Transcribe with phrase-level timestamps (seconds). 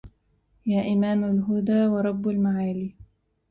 [0.65, 2.95] يا إمام الهدى ورب المعالي